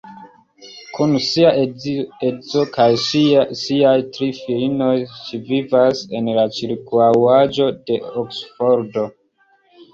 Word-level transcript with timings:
Kun 0.93 1.11
sia 1.25 1.51
edzo 2.29 2.63
kaj 2.77 2.87
siaj 3.09 3.93
tri 4.17 4.31
filinoj 4.39 4.97
ŝi 5.21 5.43
vivas 5.53 6.03
en 6.21 6.33
la 6.41 6.49
ĉirkaŭaĵo 6.59 7.73
de 7.81 8.03
Oksfordo. 8.27 9.09